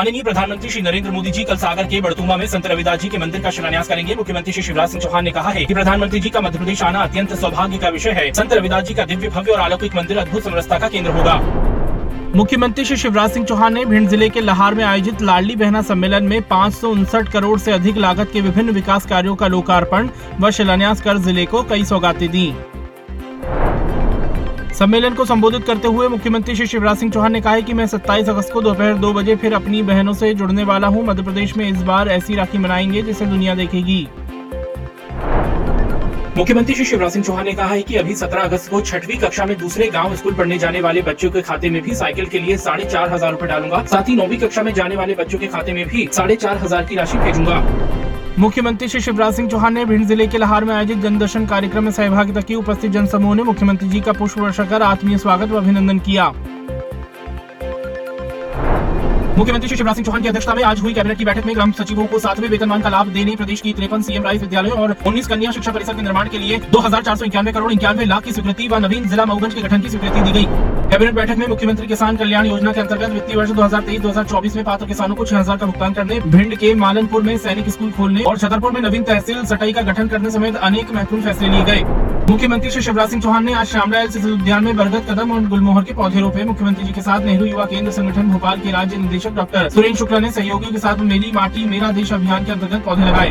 माननीय 0.00 0.22
प्रधानमंत्री 0.22 0.68
श्री 0.70 0.80
नरेंद्र 0.82 1.10
मोदी 1.10 1.30
जी 1.30 1.42
कल 1.44 1.56
सागर 1.58 1.86
के 1.86 2.00
बड़तुमा 2.00 2.36
में 2.36 2.46
संत 2.48 2.66
रविदास 2.66 3.00
जी 3.00 3.08
के 3.08 3.18
मंदिर 3.18 3.40
का 3.42 3.50
शिलान्यास 3.50 3.88
करेंगे। 3.88 4.14
मुख्यमंत्री 4.14 4.52
श्री 4.52 4.62
शिवराज 4.62 4.88
सिंह 4.90 5.02
चौहान 5.02 5.24
ने 5.24 5.30
कहा 5.30 5.50
है 5.50 5.64
कि 5.64 5.74
प्रधानमंत्री 5.74 6.20
जी 6.20 6.30
का 6.30 6.40
मध्य 6.40 6.58
प्रदेश 6.58 6.82
आना 6.82 7.00
अत्यंत 7.00 7.34
सौभाग्य 7.40 7.78
का 7.78 7.88
विषय 7.88 8.10
है। 8.10 8.32
संत 8.32 8.52
रविदास 8.52 8.84
जी 8.84 8.94
का 8.94 9.04
दिव्य, 9.04 9.28
भव्य 9.28 9.52
और 9.52 9.60
अलौकिक 9.60 9.96
मंदिर 9.96 10.18
अद्भुत 10.18 10.44
समरसता 10.44 10.78
का 10.78 10.88
केंद्र 10.88 11.10
होगा। 11.10 11.34
मुख्यमंत्री 12.36 12.84
श्री 12.84 12.96
शिवराज 12.96 13.30
सिंह 13.30 13.46
चौहान 13.46 13.74
ने 13.74 13.84
भिंड 13.84 14.08
ज़िले 14.08 14.28
के 14.28 14.40
लहार 14.40 14.74
में 14.74 14.84
आयोजित 14.84 15.22
लाडली 15.22 15.56
बहना 15.56 15.82
सम्मेलन 15.82 16.24
में 16.24 16.40
पाँच 16.48 16.80
करोड़ 17.32 17.58
से 17.58 17.72
अधिक 17.72 17.96
लागत 17.98 18.30
के 18.32 18.40
विभिन्न 18.40 18.70
विकास 18.72 19.06
कार्यों 19.06 19.36
का 19.36 19.46
लोकार्पण 19.48 20.08
व 20.40 20.50
शिलान्यास 20.52 21.00
कर 21.00 21.18
ज़िले 21.18 21.46
को 21.46 21.62
कई 21.62 21.84
सौगातें 21.84 22.28
दी। 22.30 22.52
सम्मेलन 24.74 25.14
को 25.14 25.24
संबोधित 25.24 25.64
करते 25.66 25.88
हुए 25.88 26.06
मुख्यमंत्री 26.08 26.54
श्री 26.56 26.66
शिवराज 26.66 26.96
सिंह 26.96 27.10
चौहान 27.12 27.32
ने 27.32 27.40
कहा 27.40 27.52
है 27.52 27.62
कि 27.62 27.72
मैं 27.74 27.86
27 27.86 28.28
अगस्त 28.28 28.52
को 28.52 28.60
दोपहर 28.62 28.94
दो 28.94 29.12
बजे 29.12 29.34
फिर 29.36 29.54
अपनी 29.54 29.82
बहनों 29.82 30.12
से 30.12 30.32
जुड़ने 30.34 30.64
वाला 30.64 30.86
हूँ। 30.86 31.04
मध्य 31.06 31.22
प्रदेश 31.22 31.56
में 31.56 31.68
इस 31.68 31.82
बार 31.82 32.08
ऐसी 32.08 32.34
राखी 32.34 32.58
मनाएँगे 32.58 33.02
जिसे 33.02 33.26
दुनिया 33.26 33.54
देखेगी। 33.54 34.06
मुख्यमंत्री 36.36 36.74
श्री 36.74 36.84
शिवराज 36.84 37.12
सिंह 37.12 37.24
चौहान 37.24 37.44
ने 37.44 37.52
कहा 37.52 37.68
है 37.68 37.82
कि 37.82 37.96
अभी 37.96 38.14
17 38.14 38.42
अगस्त 38.42 38.70
को 38.70 38.80
छठवीं 38.80 39.18
कक्षा 39.18 39.44
में 39.46 39.56
दूसरे 39.58 39.86
गाँव 39.90 40.16
स्कूल 40.16 40.34
पढ़ने 40.34 40.58
जाने 40.58 40.80
वाले 40.80 41.02
बच्चों 41.02 41.30
के 41.30 41.42
खाते 41.42 41.70
में 41.70 41.80
भी 41.82 41.94
साइकिल 41.94 42.26
के 42.26 42.38
लिए 42.38 42.56
साढ़े 42.58 42.84
चार 42.84 43.12
हज़ार 43.12 43.30
रूपए 43.30 43.46
डालूँगा। 43.46 43.84
साथ 43.84 44.08
ही 44.08 44.14
नौवीं 44.16 44.38
कक्षा 44.38 44.62
में 44.62 44.72
जाने 44.74 44.96
वाले 44.96 45.14
बच्चों 45.14 45.38
के 45.38 45.46
खाते 45.46 45.72
में 45.72 45.86
भी 45.88 46.08
साढ़े 46.12 46.36
चार 46.36 46.58
हज़ार 46.58 46.84
की 46.84 46.96
राशि 46.96 47.18
भेजूँगा। 47.18 47.99
मुख्यमंत्री 48.38 48.88
श्री 48.88 49.00
शिवराज 49.00 49.34
सिंह 49.34 49.48
चौहान 49.48 49.74
ने 49.74 49.84
भिंड 49.84 50.04
ज़िले 50.06 50.26
के 50.26 50.38
लहार 50.38 50.64
में 50.64 50.74
आयोजित 50.74 50.98
जनदर्शन 50.98 51.46
कार्यक्रम 51.46 51.84
में 51.84 51.90
सहभागिता 51.92 52.40
की 52.40 52.54
उपस्थित 52.54 52.90
जनसमूह 52.92 53.34
ने 53.34 53.42
मुख्यमंत्री 53.42 53.88
जी 53.88 54.00
का 54.00 54.12
पुष्प 54.12 54.38
वर्षा 54.38 54.64
कर 54.64 54.82
आत्मीय 54.82 55.18
स्वागत 55.18 55.50
व 55.50 55.56
अभिनंदन 55.56 55.98
किया। 55.98 56.32
मुख्यमंत्री 59.40 59.68
शिवराज 59.68 59.94
सिंह 59.94 60.04
चौहान 60.06 60.22
की 60.22 60.28
अध्यक्षता 60.28 60.54
में 60.54 60.62
आज 60.62 60.80
हुई 60.80 60.92
कैबिनेट 60.94 61.18
की 61.18 61.24
बैठक 61.24 61.44
में 61.46 61.54
ग्राम 61.54 61.70
सचिवों 61.72 62.04
को 62.06 62.18
सातवें 62.18 62.48
वेतनमान 62.48 62.82
का 62.82 62.88
लाभ 62.88 63.08
देने 63.10 63.36
प्रदेश 63.36 63.60
की 63.60 63.72
तिरपन 63.72 64.02
सीएम 64.02 64.24
राइस 64.24 64.40
विद्यालयों 64.40 64.76
और 64.78 64.92
19 65.06 65.28
कन्या 65.28 65.50
शिक्षा 65.50 65.72
परिसर 65.72 65.94
के 65.94 66.02
निर्माण 66.02 66.28
के 66.28 66.38
लिए 66.38 66.58
दो 66.72 66.78
हज़ार 66.78 67.02
चार 67.02 67.16
सौ 67.16 67.24
इन 67.24 67.50
करोड़ 67.52 67.72
इक्यानवे 67.72 68.04
लाख 68.04 68.24
की 68.24 68.32
स्वीकृति 68.32 68.68
व 68.68 68.78
नवीन 68.78 69.08
जिला 69.08 69.24
मऊगंज 69.24 69.54
के 69.54 69.62
गठन 69.62 69.80
की 69.80 69.88
स्वीकृति 69.88 70.20
दी 70.20 70.32
गई। 70.32 70.44
कैबिनेट 70.90 71.14
बैठक 71.14 71.38
में 71.38 71.46
मुख्यमंत्री 71.46 71.86
किसान 71.86 72.16
कल्याण 72.16 72.46
योजना 72.46 72.72
के 72.72 72.80
अंतर्गत 72.80 73.10
वित्तीय 73.10 73.36
वर्ष 73.36 73.50
2023-2024 73.52 74.56
में 74.56 74.64
पात्र 74.64 74.86
किसानों 74.86 75.16
को 75.16 75.24
छह 75.24 75.38
हज़ार 75.38 75.56
का 75.56 75.66
भुगतान 75.66 75.92
करने, 75.94 76.20
भिंड 76.28 76.56
के 76.58 76.74
मालनपुर 76.76 77.22
में 77.22 77.36
सैनिक 77.38 77.70
स्कूल 77.70 77.90
खोलने 77.92 78.24
और 78.24 78.38
छतरपुर 78.38 78.72
में 78.72 78.80
नवीन 78.82 79.02
तहसील 79.04 79.44
सटाई 79.46 79.72
का 79.72 79.82
गठन 79.82 80.08
करने 80.08 80.30
समेत 80.30 80.56
अनेक 80.58 80.90
महत्वपूर्ण 80.90 81.24
फैसले 81.24 81.48
लिए 81.48 81.64
गए। 81.64 82.09
मुख्यमंत्री 82.30 82.70
श्री 82.70 82.80
शिवराज 82.82 83.08
सिंह 83.10 83.22
चौहान 83.22 83.44
ने 83.44 83.52
आज 83.52 83.66
श्यामला 83.66 84.00
एल 84.00 84.32
उद्यान 84.32 84.64
में 84.64 84.76
बरगद 84.76 85.06
कदम 85.08 85.30
और 85.32 85.46
गुलमोहर 85.48 85.84
के 85.84 85.94
पौधे 85.94 86.20
रोपे। 86.20 86.44
मुख्यमंत्री 86.44 86.84
जी 86.86 86.92
के 86.92 87.00
साथ 87.02 87.20
नेहरू 87.20 87.46
युवा 87.46 87.64
केंद्र 87.64 87.92
संगठन 87.92 88.30
भोपाल 88.30 88.60
के 88.60 88.72
राज्य 88.72 88.96
निदेशक 88.96 89.34
डॉक्टर 89.36 89.68
सुरेंद्र 89.68 89.98
शुक्ला 89.98 90.18
ने 90.18 90.30
सहयोगियों 90.30 90.72
के 90.72 90.78
साथ 90.78 90.98
मेरी 91.00 91.32
माटी, 91.34 91.64
मेरा 91.64 91.90
देश 91.90 92.12
अभियान 92.12 92.44
के 92.44 92.52
अंतर्गत 92.52 92.84
पौधे 92.84 93.04
लगाए। 93.04 93.30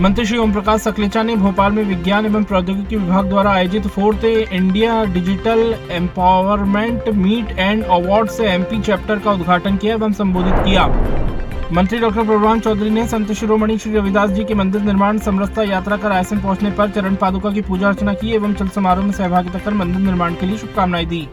मंत्री 0.00 0.24
श्री 0.26 0.38
ओम 0.38 0.52
प्रकाश 0.52 0.80
सकलेचा 0.80 1.22
ने 1.22 1.36
भोपाल 1.36 1.72
में 1.72 1.82
विज्ञान 1.84 2.26
एवं 2.26 2.44
प्रौद्योगिकी 2.44 2.96
विभाग 2.96 3.28
द्वारा 3.28 3.50
आयोजित 3.50 3.86
fourth 3.88 4.24
India 4.24 5.02
digital 5.12 5.74
empowerment 5.92 7.08
meet 7.16 7.58
and 7.58 7.84
award 7.84 8.30
से 8.30 8.46
एमपी 8.46 8.80
चैप्टर 8.80 9.18
का 9.18 9.32
उद्घाटन 9.32 9.76
किया 9.76 9.94
एवं 9.94 10.12
संबोधित 10.14 10.64
किया। 10.64 10.86
मंत्री 11.72 11.98
डॉक्टर 11.98 12.24
प्रभुराम 12.24 12.60
चौधरी 12.60 12.90
ने 12.90 13.06
संत 13.08 13.30
शिरोमणि 13.32 13.76
श्री 13.78 13.92
रविदास 13.92 14.30
जी 14.30 14.44
के 14.44 14.54
मंदिर 14.54 14.82
निर्माण 14.82 15.18
समरसता 15.18 15.62
यात्रा 15.62 15.96
कर 15.96 16.08
रायसेन 16.08 16.40
पहुँचने 16.40 16.70
पर 16.70 16.90
चरण 16.90 17.14
पादुका 17.14 17.50
की 17.50 17.62
पूजा 17.62 17.88
अर्चना 17.88 18.14
की 18.14 18.30
एवं 18.34 18.54
चल 18.54 18.68
समारोह 18.68 19.04
में 19.04 19.12
सहभागिता 19.12 19.58
कर 19.58 19.74
मंदिर 19.74 20.00
निर्माण 20.00 20.34
के 20.34 20.46
लिए 20.46 20.58
शुभकामनाएँ 20.58 21.06
दी। 21.06 21.26